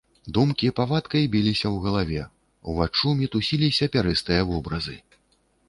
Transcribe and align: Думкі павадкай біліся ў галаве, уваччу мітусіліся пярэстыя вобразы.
Думкі 0.35 0.69
павадкай 0.79 1.27
біліся 1.35 1.65
ў 1.75 1.83
галаве, 1.85 2.21
уваччу 2.73 3.15
мітусіліся 3.21 3.91
пярэстыя 3.99 4.41
вобразы. 4.53 5.01